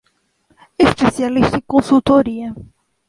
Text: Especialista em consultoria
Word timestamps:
Especialista 0.79 1.57
em 1.57 1.61
consultoria 1.61 2.55